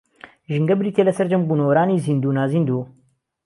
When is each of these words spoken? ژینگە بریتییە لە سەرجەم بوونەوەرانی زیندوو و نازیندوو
ژینگە 0.51 0.75
بریتییە 0.79 1.07
لە 1.07 1.13
سەرجەم 1.17 1.41
بوونەوەرانی 1.45 2.01
زیندوو 2.05 2.29
و 2.33 2.37
نازیندوو 2.37 2.83